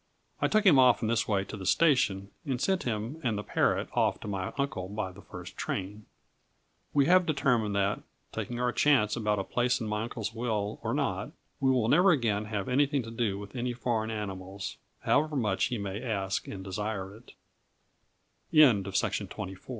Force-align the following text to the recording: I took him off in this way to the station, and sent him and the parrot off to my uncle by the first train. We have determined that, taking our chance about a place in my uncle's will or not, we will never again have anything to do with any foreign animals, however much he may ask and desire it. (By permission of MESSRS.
I 0.41 0.47
took 0.47 0.65
him 0.65 0.79
off 0.79 1.03
in 1.03 1.07
this 1.07 1.27
way 1.27 1.43
to 1.43 1.55
the 1.55 1.63
station, 1.67 2.31
and 2.43 2.59
sent 2.59 2.81
him 2.85 3.21
and 3.23 3.37
the 3.37 3.43
parrot 3.43 3.87
off 3.93 4.19
to 4.21 4.27
my 4.27 4.51
uncle 4.57 4.89
by 4.89 5.11
the 5.11 5.21
first 5.21 5.55
train. 5.55 6.07
We 6.91 7.05
have 7.05 7.27
determined 7.27 7.75
that, 7.75 7.99
taking 8.31 8.59
our 8.59 8.71
chance 8.71 9.15
about 9.15 9.37
a 9.37 9.43
place 9.43 9.79
in 9.79 9.85
my 9.85 10.01
uncle's 10.01 10.33
will 10.33 10.79
or 10.81 10.95
not, 10.95 11.29
we 11.59 11.69
will 11.69 11.87
never 11.87 12.09
again 12.09 12.45
have 12.45 12.67
anything 12.67 13.03
to 13.03 13.11
do 13.11 13.37
with 13.37 13.55
any 13.55 13.73
foreign 13.73 14.09
animals, 14.09 14.77
however 15.01 15.35
much 15.35 15.65
he 15.65 15.77
may 15.77 16.01
ask 16.01 16.47
and 16.47 16.63
desire 16.63 17.15
it. 17.15 17.33
(By 18.51 18.71
permission 18.81 18.87
of 19.27 19.37
MESSRS. 19.37 19.59